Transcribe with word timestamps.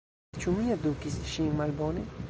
Ĉu 0.37 0.53
mi 0.59 0.65
edukis 0.77 1.19
ŝin 1.35 1.55
malbone? 1.61 2.09